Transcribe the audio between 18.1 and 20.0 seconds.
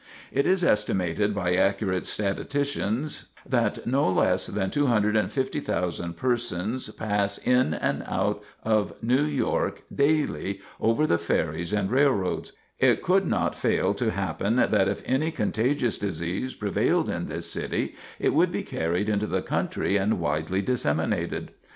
it would be carried into the country